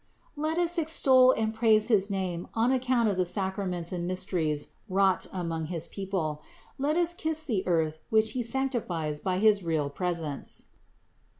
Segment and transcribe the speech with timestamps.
[0.35, 4.69] Let us extol and praise his name on account of the sacra ments and mysteries
[4.89, 6.41] wrought among his people;
[6.79, 10.69] let us kiss the earth which He sanctifies by his real presence."